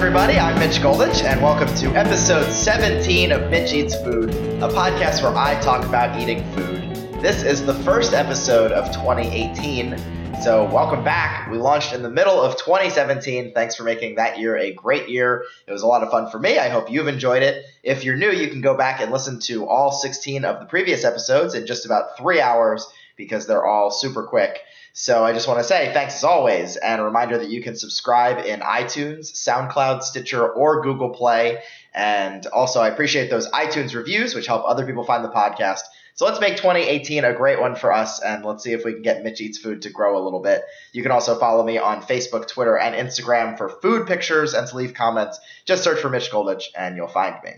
[0.00, 0.38] everybody.
[0.38, 5.36] I'm Mitch Goldich, and welcome to episode 17 of Mitch Eats Food, a podcast where
[5.36, 6.94] I talk about eating food.
[7.20, 9.98] This is the first episode of 2018,
[10.42, 11.50] so welcome back.
[11.50, 13.52] We launched in the middle of 2017.
[13.52, 15.44] Thanks for making that year a great year.
[15.66, 16.58] It was a lot of fun for me.
[16.58, 17.66] I hope you've enjoyed it.
[17.82, 21.04] If you're new, you can go back and listen to all 16 of the previous
[21.04, 24.62] episodes in just about three hours because they're all super quick.
[24.92, 27.76] So I just want to say thanks as always, and a reminder that you can
[27.76, 31.62] subscribe in iTunes, SoundCloud, Stitcher, or Google Play.
[31.94, 35.82] And also, I appreciate those iTunes reviews, which help other people find the podcast.
[36.14, 39.02] So let's make 2018 a great one for us, and let's see if we can
[39.02, 40.62] get Mitch Eats Food to grow a little bit.
[40.92, 44.76] You can also follow me on Facebook, Twitter, and Instagram for food pictures and to
[44.76, 45.40] leave comments.
[45.64, 47.52] Just search for Mitch Goldich, and you'll find me.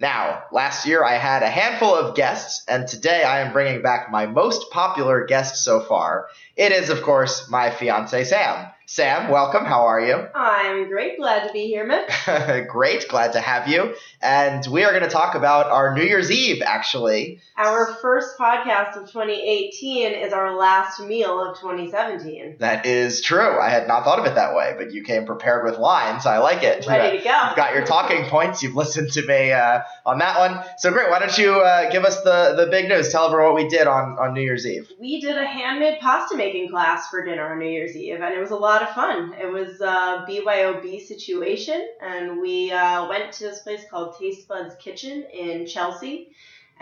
[0.00, 4.10] Now, last year I had a handful of guests, and today I am bringing back
[4.10, 6.28] my most popular guest so far.
[6.56, 8.68] It is, of course, my fiance Sam.
[8.92, 9.64] Sam, welcome.
[9.64, 10.16] How are you?
[10.34, 11.16] I'm great.
[11.16, 12.10] Glad to be here, Mitch.
[12.68, 13.06] Great.
[13.08, 13.94] Glad to have you.
[14.20, 17.40] And we are going to talk about our New Year's Eve, actually.
[17.56, 22.56] Our first podcast of 2018 is our last meal of 2017.
[22.58, 23.60] That is true.
[23.60, 26.26] I had not thought of it that way, but you came prepared with lines.
[26.26, 26.84] I like it.
[26.84, 27.44] Ready to go.
[27.46, 28.60] You've got your talking points.
[28.60, 30.64] You've listened to me uh, on that one.
[30.78, 31.10] So great.
[31.10, 33.10] Why don't you uh, give us the, the big news?
[33.12, 34.90] Tell everyone what we did on, on New Year's Eve.
[34.98, 38.40] We did a handmade pasta making class for dinner on New Year's Eve, and it
[38.40, 39.34] was a lot of fun.
[39.40, 44.74] It was a BYOB situation, and we uh, went to this place called Taste Buds
[44.76, 46.30] Kitchen in Chelsea.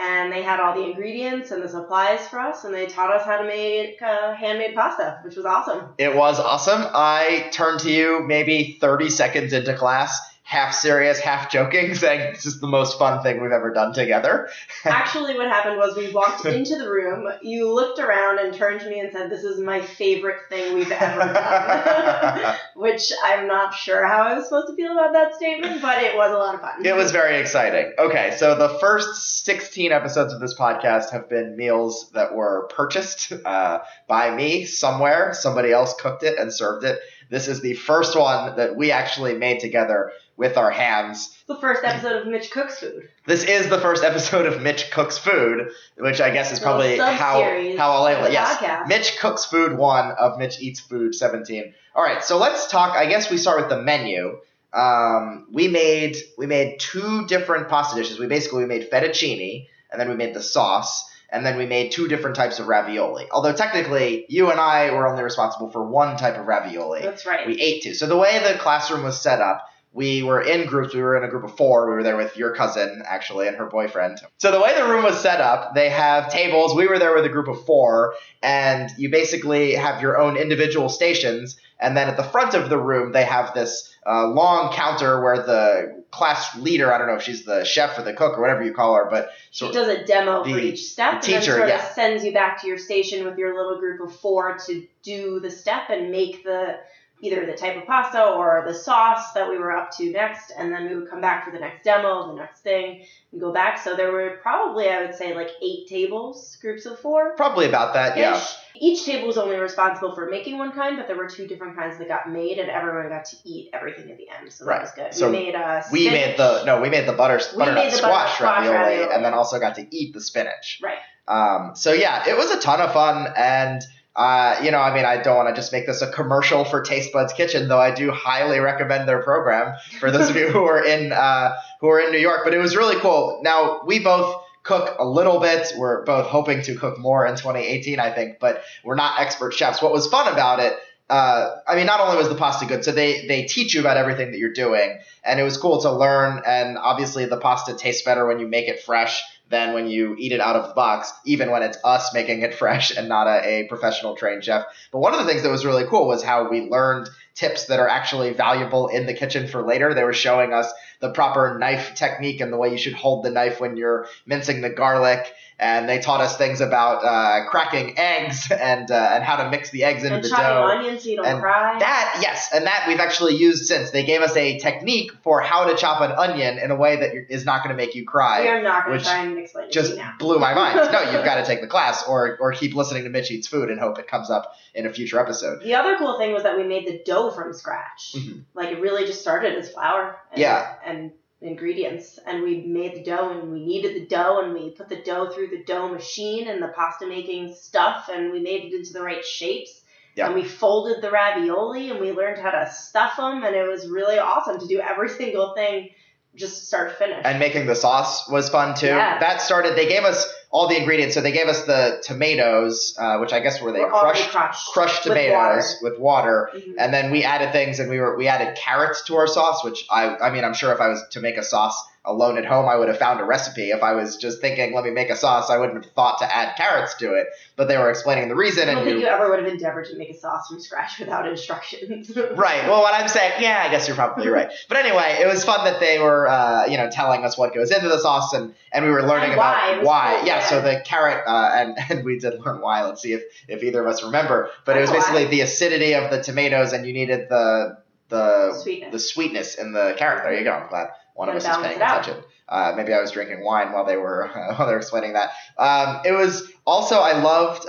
[0.00, 3.24] And they had all the ingredients and the supplies for us, and they taught us
[3.24, 5.88] how to make uh, handmade pasta, which was awesome.
[5.98, 6.82] It was awesome.
[6.94, 12.46] I turned to you maybe 30 seconds into class, half serious, half joking, saying this
[12.46, 14.48] is the most fun thing we've ever done together.
[14.86, 18.88] Actually, what happened was we walked into the room, you looked around and turned to
[18.88, 22.56] me and said, This is my favorite thing we've ever done.
[22.76, 26.16] Which I'm not sure how I was supposed to feel about that statement, but it
[26.16, 26.84] was a lot of fun.
[26.84, 27.92] It was very exciting.
[27.98, 33.34] Okay, so the first 16 episodes of this podcast have been meals that were purchased
[33.44, 35.34] uh, by me somewhere.
[35.34, 37.00] Somebody else cooked it and served it.
[37.28, 41.36] This is the first one that we actually made together with our hands.
[41.48, 43.08] the first episode of Mitch Cooks Food.
[43.26, 47.42] This is the first episode of Mitch Cooks Food, which I guess is probably how
[47.76, 48.32] how I'll label it.
[48.32, 48.86] Yes, podcast.
[48.86, 51.74] Mitch Cooks Food one of Mitch Eats Food seventeen.
[51.94, 52.96] All right, so let's talk.
[52.96, 54.38] I guess we start with the menu.
[54.72, 58.18] Um, we made we made two different pasta dishes.
[58.18, 61.90] We basically we made fettuccine, and then we made the sauce, and then we made
[61.90, 63.26] two different types of ravioli.
[63.32, 67.02] Although technically, you and I were only responsible for one type of ravioli.
[67.02, 67.44] That's right.
[67.46, 67.94] We ate two.
[67.94, 69.66] So the way the classroom was set up,
[69.98, 70.94] we were in groups.
[70.94, 71.88] We were in a group of four.
[71.90, 74.20] We were there with your cousin, actually, and her boyfriend.
[74.36, 76.76] So the way the room was set up, they have tables.
[76.76, 80.88] We were there with a group of four, and you basically have your own individual
[80.88, 81.58] stations.
[81.80, 85.38] And then at the front of the room, they have this uh, long counter where
[85.38, 88.62] the class leader, I don't know if she's the chef or the cook or whatever
[88.62, 91.58] you call her, but She does a demo for each step, the and teacher, then
[91.58, 91.88] sort yeah.
[91.88, 95.40] of sends you back to your station with your little group of four to do
[95.40, 96.78] the step and make the
[97.20, 100.72] either the type of pasta or the sauce that we were up to next, and
[100.72, 103.78] then we would come back for the next demo, the next thing, and go back.
[103.82, 107.34] So there were probably, I would say, like eight tables, groups of four.
[107.36, 108.40] probably about that, yeah.
[108.80, 111.98] Each table was only responsible for making one kind, but there were two different kinds
[111.98, 114.52] that got made, and everyone got to eat everything at the end.
[114.52, 114.80] So that Right.
[114.82, 115.12] was good.
[115.14, 118.40] So we made uh, We made the no, we made the butter butternut squash, squash
[118.40, 119.14] ravioli, ravioli.
[119.14, 120.80] and then also got to eat the spinach.
[120.80, 120.98] Right.
[121.26, 123.82] Um, so yeah, it was a ton of fun, and
[124.18, 126.82] uh, you know, I mean, I don't want to just make this a commercial for
[126.82, 130.64] Taste Buds Kitchen, though I do highly recommend their program for those of you who
[130.64, 132.40] are in uh, who are in New York.
[132.42, 133.40] But it was really cool.
[133.44, 135.72] Now we both cook a little bit.
[135.78, 139.80] We're both hoping to cook more in 2018, I think, but we're not expert chefs.
[139.80, 140.76] What was fun about it
[141.10, 143.96] uh, I mean, not only was the pasta good, so they they teach you about
[143.96, 146.42] everything that you're doing, and it was cool to learn.
[146.44, 150.32] And obviously, the pasta tastes better when you make it fresh than when you eat
[150.32, 153.46] it out of the box, even when it's us making it fresh and not a,
[153.46, 154.64] a professional trained chef.
[154.92, 157.78] But one of the things that was really cool was how we learned tips that
[157.78, 159.94] are actually valuable in the kitchen for later.
[159.94, 163.30] They were showing us the proper knife technique and the way you should hold the
[163.30, 165.32] knife when you're mincing the garlic.
[165.60, 169.70] And they taught us things about uh, cracking eggs and uh, and how to mix
[169.70, 170.68] the eggs into and the dough.
[170.70, 171.76] onions so you don't And cry.
[171.80, 173.90] That yes, and that we've actually used since.
[173.90, 177.10] They gave us a technique for how to chop an onion in a way that
[177.28, 178.42] is not going to make you cry.
[178.42, 180.14] we are not going to try and explain Just now.
[180.20, 180.76] blew my mind.
[180.92, 183.68] No, you've got to take the class or or keep listening to Mitch Eats Food
[183.68, 185.60] and hope it comes up in a future episode.
[185.64, 188.14] The other cool thing was that we made the dough from scratch.
[188.16, 188.42] Mhm.
[188.54, 190.72] Like it really just started as flour and, Yeah.
[190.88, 192.18] And ingredients.
[192.26, 195.30] And we made the dough and we kneaded the dough and we put the dough
[195.30, 199.02] through the dough machine and the pasta making stuff and we made it into the
[199.02, 199.82] right shapes.
[200.16, 200.26] Yeah.
[200.26, 203.88] And we folded the ravioli and we learned how to stuff them, and it was
[203.88, 205.90] really awesome to do every single thing
[206.34, 207.22] just start to finish.
[207.24, 208.86] And making the sauce was fun too.
[208.86, 209.18] Yeah.
[209.18, 209.76] That started.
[209.76, 211.14] They gave us all the ingredients.
[211.14, 214.72] So they gave us the tomatoes, uh, which I guess were they We're crushed crushed.
[214.72, 216.50] crushed with tomatoes with water.
[216.54, 216.74] Mhm.
[216.78, 219.86] And then we added things, and we were we added carrots to our sauce, which
[219.90, 222.68] I I mean I'm sure if I was to make a sauce alone at home,
[222.68, 223.70] I would have found a recipe.
[223.70, 226.36] If I was just thinking, let me make a sauce, I wouldn't have thought to
[226.36, 227.28] add carrots to it.
[227.56, 229.48] But they were explaining the reason, I don't and think you, you ever would have
[229.48, 232.16] endeavored to make a sauce from scratch without instructions.
[232.16, 232.64] right.
[232.68, 234.50] Well, what I'm saying, yeah, I guess you're probably right.
[234.68, 237.70] But anyway, it was fun that they were uh, you know telling us what goes
[237.70, 239.72] into the sauce, and and we were learning about why.
[239.72, 240.16] It why.
[240.18, 240.46] cool, yeah, yeah.
[240.46, 242.84] So the carrot, uh, and and we did learn why.
[242.84, 244.50] Let's see if if either of us remember.
[244.64, 245.30] But it was basically why.
[245.30, 247.78] the acidity of the tomatoes, and you needed the
[248.08, 248.92] the Sweetness.
[248.92, 250.22] the sweetness in the carrot.
[250.22, 250.52] There you go.
[250.52, 252.00] I'm glad one of us is paying balance it out.
[252.02, 252.24] attention.
[252.48, 255.32] Uh, maybe I was drinking wine while they were while they were explaining that.
[255.58, 257.68] Um, it was also I loved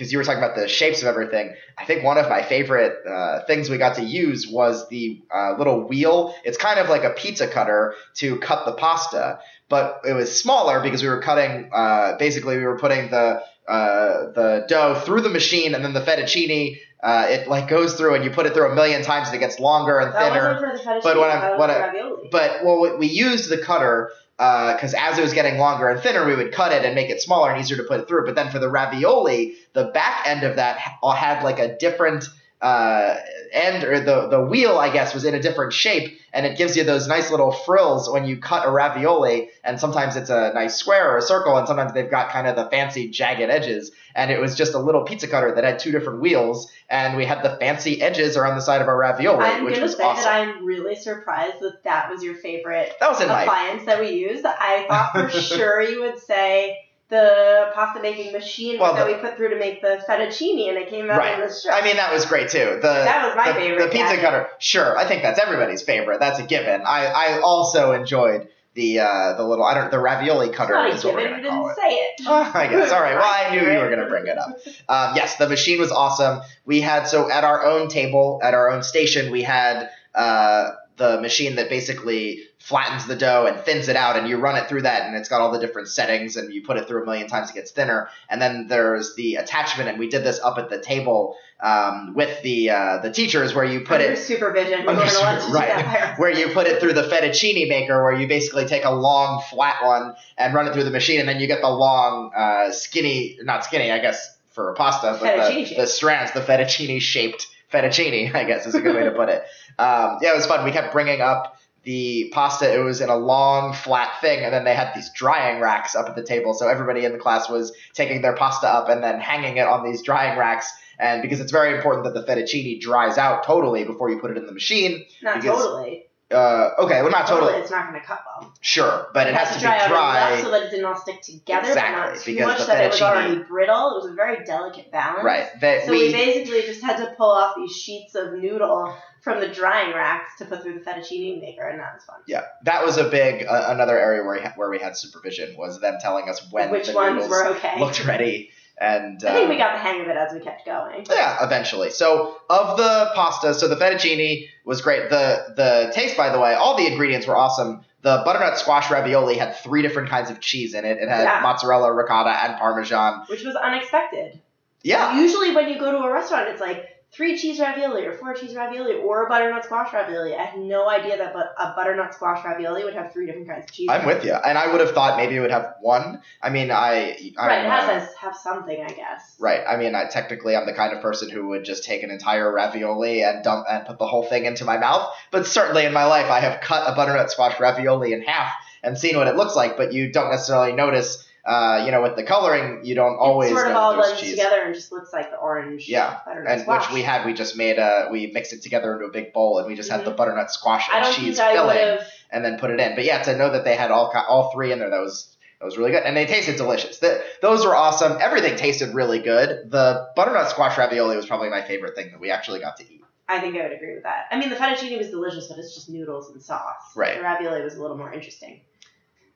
[0.00, 1.54] because you were talking about the shapes of everything.
[1.76, 5.56] I think one of my favorite uh, things we got to use was the uh,
[5.58, 6.34] little wheel.
[6.42, 10.80] It's kind of like a pizza cutter to cut the pasta, but it was smaller
[10.80, 11.68] because we were cutting.
[11.70, 16.00] Uh, basically, we were putting the uh, the dough through the machine, and then the
[16.00, 16.78] fettuccine.
[17.02, 19.40] Uh, it like goes through, and you put it through a million times, and it
[19.40, 20.54] gets longer and that thinner.
[20.54, 21.00] wasn't for the.
[21.02, 21.92] But that was what I-
[22.30, 26.24] But well, we- we used the cutter because as it was getting longer and thinner,
[26.24, 28.24] we would cut it and make it smaller and easier to put it through.
[28.24, 32.24] But then for the ravioli, the back end of that ha- had like a different
[32.62, 33.16] uh,
[33.52, 36.76] end, or the the wheel, I guess, was in a different shape, and it gives
[36.76, 39.50] you those nice little frills when you cut a ravioli.
[39.64, 42.56] And sometimes it's a nice square or a circle, and sometimes they've got kind of
[42.56, 43.90] the fancy jagged edges.
[44.14, 47.24] And it was just a little pizza cutter that had two different wheels, and we
[47.24, 50.24] had the fancy edges around the side of our ravioli, I'm which was say awesome.
[50.24, 54.00] that I'm really surprised that that was your favorite that was in my appliance that
[54.00, 54.44] we used.
[54.44, 56.78] I thought for sure you would say
[57.10, 60.78] the pasta making machine Well, that the- we put through to make the fettuccine, and
[60.78, 61.34] it came out Right.
[61.38, 61.70] in the show.
[61.70, 62.76] I mean, that was great too.
[62.76, 64.20] The That was my the, favorite, The pizza yeah.
[64.20, 64.96] cutter, sure.
[64.96, 66.20] I think that's everybody's favorite.
[66.20, 66.82] That's a given.
[66.86, 71.04] I, I also enjoyed the uh, the little I don't the ravioli cutter a is
[71.04, 71.76] what we're gonna call didn't it.
[71.76, 72.20] say it.
[72.28, 72.92] Oh, I guess.
[72.92, 73.16] All right.
[73.16, 74.58] Well, I knew you were going to bring it up.
[74.88, 76.40] Um, yes, the machine was awesome.
[76.64, 81.20] We had so at our own table, at our own station, we had uh, the
[81.20, 84.82] machine that basically flattens the dough and thins it out, and you run it through
[84.82, 87.26] that, and it's got all the different settings, and you put it through a million
[87.26, 88.08] times, it gets thinner.
[88.28, 92.42] And then there's the attachment, and we did this up at the table um, with
[92.42, 94.80] the uh, the teachers, where you put Under it supervision.
[94.80, 96.14] Under weren't to super- do right.
[96.18, 99.82] where you put it through the fettuccine maker, where you basically take a long flat
[99.82, 103.38] one and run it through the machine, and then you get the long uh, skinny,
[103.42, 108.44] not skinny, I guess for pasta, but the, the strands, the fettuccine shaped fettuccine, I
[108.44, 109.42] guess is a good way to put it.
[109.78, 110.64] Um, yeah, it was fun.
[110.64, 112.72] We kept bringing up the pasta.
[112.72, 116.08] It was in a long flat thing, and then they had these drying racks up
[116.08, 119.20] at the table, so everybody in the class was taking their pasta up and then
[119.20, 120.70] hanging it on these drying racks.
[120.98, 124.36] And because it's very important that the fettuccine dries out totally before you put it
[124.36, 126.04] in the machine, Not because- totally.
[126.30, 128.52] uh, okay, well, not totally, It's not going to cut well.
[128.60, 131.22] sure, but it, has, to, be dry out dry, so that it didn't all stick
[131.22, 133.92] together, Exactly, not too because much the that it was already brittle.
[133.92, 135.24] It was a very delicate balance.
[135.24, 135.48] right?
[135.62, 139.40] That So we, we, basically just had to pull off these sheets of noodle from
[139.40, 142.16] the drying racks to put through the fettuccine maker, and that was fun.
[142.26, 145.56] yeah, that was a big uh, another area where we had, where we had supervision
[145.56, 147.78] was them telling us when Which the ones were okay?
[147.78, 151.06] looked ready, and I think we got the hang of it as we kept going.
[151.10, 151.90] Yeah, eventually.
[151.90, 155.10] So of the pasta, so the fettuccine was great.
[155.10, 157.82] The the taste, by the way, all the ingredients were awesome.
[158.02, 160.96] The butternut squash ravioli had three different kinds of cheese in it.
[160.96, 161.40] It had Yeah.
[161.42, 163.26] mozzarella, ricotta, and parmesan.
[163.28, 164.40] Which was unexpected.
[164.82, 168.34] Yeah, Usually when you go to a restaurant, it's like three cheese ravioli or four
[168.34, 170.34] cheese ravioli or a butternut squash ravioli.
[170.34, 173.64] I had no idea that but a butternut squash ravioli would have three different kinds
[173.64, 173.88] of cheese.
[173.90, 174.34] I'm with you.
[174.34, 176.22] And I would have thought maybe it would have one.
[176.40, 179.36] I mean, I, I Right, it has to have something, I guess.
[179.40, 179.60] Right.
[179.68, 182.52] I mean, I, technically, I'm the kind of person who would just take an entire
[182.52, 185.12] ravioli and dump and put the whole thing into my mouth.
[185.30, 188.52] But certainly in my life, I have cut a butternut squash ravioli in half
[188.82, 189.76] and seen what it looks like.
[189.76, 193.54] But you don't necessarily notice, uh, you know, with the coloring, you don't always it
[193.54, 194.30] sort of all blends cheese.
[194.30, 196.88] together and just looks like the orange Yeah, And squash.
[196.88, 199.58] which we had, we just made a, we mixed it together into a big bowl,
[199.58, 201.04] and we just had the butternut squash Mm-hmm.
[201.04, 201.98] And cheese think I would filling,
[202.30, 202.94] and then put it in.
[202.94, 205.66] But yeah, to know that they had all all three in there, that was that
[205.66, 206.98] was really good, and they tasted delicious.
[206.98, 208.16] The, those were awesome.
[208.20, 209.70] Everything tasted really good.
[209.70, 213.02] The butternut squash ravioli was probably my favorite thing that we actually got to eat.
[213.28, 214.26] I think I would agree with that.
[214.32, 216.96] I mean, the fettuccine was delicious, but it's just noodles and sauce.
[216.96, 217.16] Right.
[217.16, 218.60] The ravioli was a little more interesting.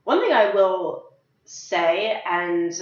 [0.05, 1.05] One thing I will
[1.45, 2.73] say, and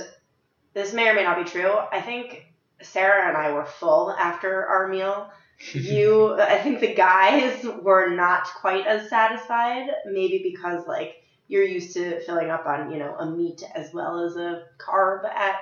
[0.74, 2.46] this may or may not be true, I think
[2.80, 5.30] Sarah and I were full after our meal.
[5.74, 11.92] You, I think the guys were not quite as satisfied, maybe because like you're used
[11.94, 15.54] to filling up on you know a meat as well as a carb at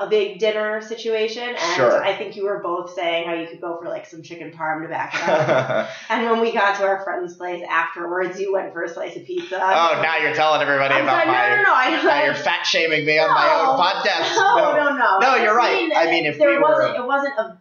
[0.00, 2.02] a big dinner situation, and Sure.
[2.04, 4.82] I think you were both saying how you could go for like some chicken parm
[4.82, 5.88] to back it up.
[6.08, 9.24] and when we got to our friend's place afterwards, you went for a slice of
[9.24, 9.56] pizza.
[9.60, 11.48] oh, now you're telling everybody I'm about sorry, my.
[11.50, 14.36] no, no, no, I Now you're fat shaming me on my own podcast.
[14.36, 15.18] No, no, no.
[15.18, 15.74] No, I you're right.
[15.88, 17.58] mean I mean, if there we were- wasn't, it wasn't a.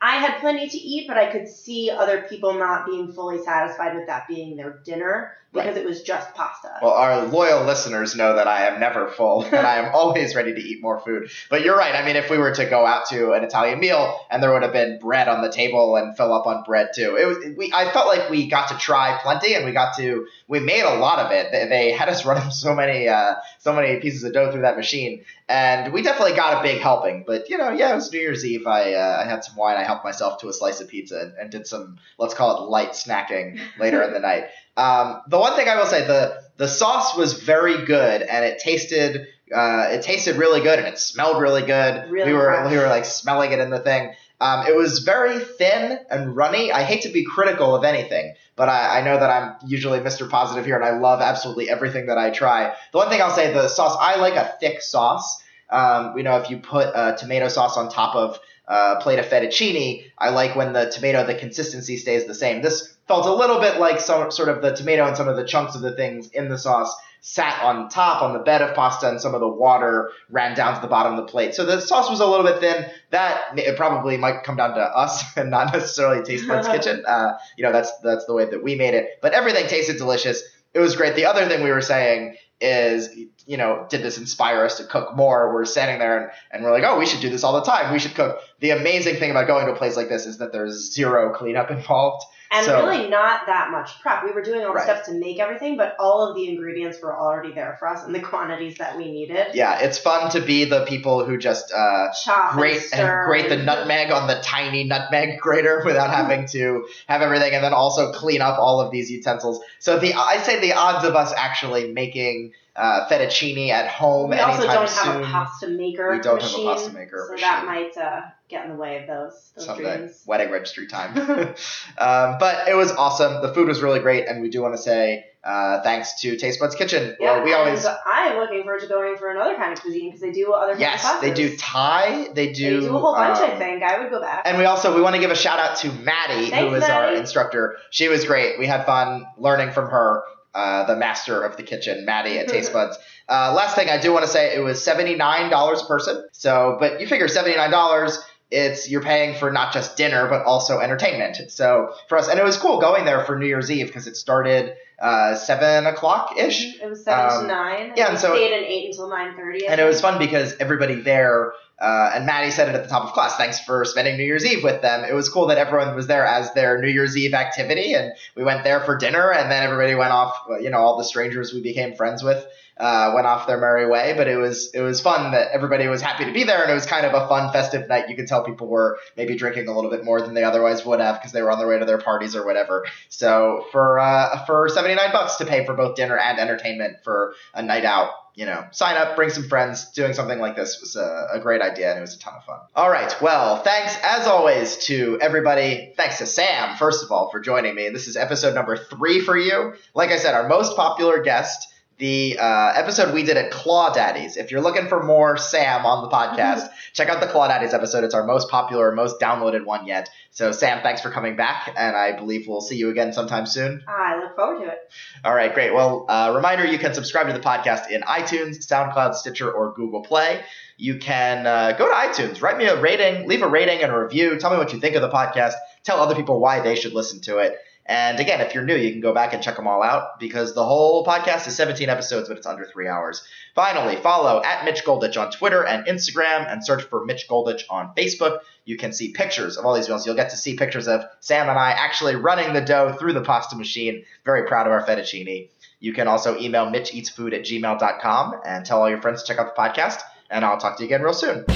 [0.00, 3.96] I had plenty to eat, but I could see other people not being fully satisfied
[3.96, 6.78] with that being their dinner because it was just pasta.
[6.82, 10.54] Well, our loyal listeners know that I am never full and I am always ready
[10.54, 11.30] to eat more food.
[11.48, 11.94] But you're right.
[11.94, 14.62] I mean, if we were to go out to an Italian meal and there would
[14.62, 17.38] have been bread on the table and fill up on bread too, it was.
[17.56, 20.82] We I felt like we got to try plenty and we got to we made
[20.82, 21.50] a lot of it.
[21.50, 24.76] They, they had us run so many uh, so many pieces of dough through that
[24.76, 27.24] machine, and we definitely got a big helping.
[27.26, 28.66] But you know, yeah, it was New Year's Eve.
[28.66, 29.76] I uh, I had some wine.
[29.76, 32.70] I helped myself to a slice of pizza and, and did some let's call it
[32.70, 34.44] light snacking later in the night.
[34.76, 38.58] Um, the one thing I will say, the the sauce was very good, and it
[38.60, 42.10] tasted uh, it tasted really good, and it smelled really good.
[42.10, 42.70] Really we were fresh.
[42.70, 44.14] we were like smelling it in the thing.
[44.40, 46.70] Um, it was very thin and runny.
[46.70, 50.28] I hate to be critical of anything, but I, I know that I'm usually Mr.
[50.28, 52.74] Positive here, and I love absolutely everything that I try.
[52.92, 55.42] The one thing I'll say, the sauce, I like a thick sauce.
[55.70, 59.26] Um, you know, if you put uh, tomato sauce on top of uh, plate of
[59.26, 62.60] fettuccine, I like when the tomato, the consistency stays the same.
[62.60, 65.44] This felt a little bit like some sort of the tomato and some of the
[65.44, 69.08] chunks of the things in the sauce sat on top on the bed of pasta
[69.08, 71.54] and some of the water ran down to the bottom of the plate.
[71.54, 72.86] So the sauce was a little bit thin.
[73.10, 77.04] That it probably might come down to us and not necessarily Taste Buds Kitchen.
[77.06, 79.18] Uh, you know, that's that's the way that we made it.
[79.20, 80.42] But everything tasted delicious.
[80.74, 81.16] It was great.
[81.16, 83.08] The other thing we were saying is,
[83.46, 85.52] you know, did this inspire us to cook more?
[85.54, 87.92] We're standing there and, and we're like, oh, we should do this all the time.
[87.92, 88.40] We should cook.
[88.60, 91.70] The amazing thing about going to a place like this is that there's zero cleanup
[91.70, 92.24] involved.
[92.50, 94.24] And so- really not that much prep.
[94.24, 94.84] We were doing all the Right.
[94.84, 98.12] steps to make everything, but all of the ingredients were already there for us in
[98.12, 99.48] the quantities that we needed.
[99.54, 103.48] Yeah, it's fun to be the people who just uh, Chop grate and and grate
[103.48, 108.12] the nutmeg on the tiny nutmeg grater without having to have everything, and then also
[108.12, 109.60] clean up all of these utensils.
[109.78, 114.36] So the I say the odds of us actually making uh, fettuccine at home We
[114.36, 115.04] anytime also don't soon.
[115.04, 116.12] have a pasta maker.
[116.12, 117.48] We don't have a pasta maker so machine.
[117.48, 119.96] that might uh, get in the way of those those someday.
[119.96, 120.22] dreams.
[120.26, 121.16] Wedding registry time.
[121.98, 123.42] um, but it was awesome.
[123.42, 126.60] The food was really great, and we do want to say uh, thanks to Taste
[126.60, 127.16] Buds Kitchen.
[127.18, 130.32] Yeah, we always I'm looking forward to going for another kind of cuisine because they
[130.32, 131.56] do other kind yes, of they do.
[131.56, 132.28] Thai.
[132.32, 132.80] They do.
[132.80, 133.38] They do a whole bunch.
[133.38, 134.42] I um, think I would go back.
[134.44, 136.82] And we also we want to give a shout out to Maddie, who Thanks, was
[136.84, 137.18] our Maddie.
[137.18, 137.76] instructor.
[137.90, 138.58] She was great.
[138.58, 140.22] We had fun learning from her,
[140.54, 142.96] uh, the master of the kitchen, Maddie at Taste Buds.
[143.28, 146.26] Uh, last thing I do want to say, it was seventy nine dollars a person.
[146.32, 148.18] So, but you figure seventy nine dollars.
[148.50, 151.36] It's you're paying for not just dinner but also entertainment.
[151.50, 154.16] So for us, and it was cool going there for New Year's Eve because it
[154.16, 156.80] started uh, seven o'clock ish.
[156.80, 157.92] It was seven Um, to nine.
[157.94, 159.66] yeah, we and so- stayed in eight until nine thirty.
[159.66, 163.04] and it was fun because everybody there uh, and Maddie said it at the top
[163.04, 163.36] of class.
[163.36, 165.04] Thanks for spending new year's eve with them.
[165.04, 168.42] It was cool that everyone was there as their new year's eve activity and we
[168.42, 171.60] went there for dinner and then everybody went off you know all the strangers we
[171.60, 172.44] became friends with
[172.78, 174.14] uh, went off their merry way.
[174.16, 176.74] But it was it was fun that everybody was happy to be there and it
[176.74, 178.08] was kind of a fun festive night.
[178.08, 181.00] You could tell people were maybe drinking a little bit more than they otherwise would
[181.00, 182.86] have because they were on their way to their parties or whatever.
[183.08, 187.62] So for uh, for 79 bucks to pay for both dinner and entertainment for a
[187.62, 189.90] night out you know, sign up, bring some friends.
[189.90, 192.44] Doing something like this was a, a great idea and it was a ton of
[192.44, 192.60] fun.
[192.76, 193.12] All right.
[193.20, 195.92] Well, thanks as always to everybody.
[195.96, 197.88] Thanks to Sam, first of all, for joining me.
[197.88, 199.74] This is episode number three for you.
[199.92, 201.66] Like I said, our most popular guest.
[201.98, 204.36] The uh, episode we did at Claw Daddies.
[204.36, 208.04] If you're looking for more Sam on the podcast, check out the Claw Daddies episode.
[208.04, 210.08] It's our most popular, most downloaded one yet.
[210.30, 213.82] So, Sam, thanks for coming back, and I believe we'll see you again sometime soon.
[213.88, 214.78] I look forward to it.
[215.24, 215.74] All right, great.
[215.74, 220.04] Well, uh, reminder you can subscribe to the podcast in iTunes, SoundCloud, Stitcher, or Google
[220.04, 220.44] Play.
[220.76, 223.98] You can uh, go to iTunes, write me a rating, leave a rating and a
[223.98, 224.38] review.
[224.38, 225.54] Tell me what you think of the podcast.
[225.82, 227.56] Tell other people why they should listen to it.
[227.88, 230.54] And again, if you're new, you can go back and check them all out because
[230.54, 233.26] the whole podcast is 17 episodes, but it's under three hours.
[233.54, 237.94] Finally, follow at Mitch Goldich on Twitter and Instagram and search for Mitch Goldich on
[237.96, 238.40] Facebook.
[238.66, 240.04] You can see pictures of all these meals.
[240.04, 243.22] You'll get to see pictures of Sam and I actually running the dough through the
[243.22, 244.04] pasta machine.
[244.26, 245.48] Very proud of our fettuccine.
[245.80, 249.54] You can also email mitcheatsfood at gmail.com and tell all your friends to check out
[249.54, 250.02] the podcast.
[250.28, 251.46] And I'll talk to you again real soon.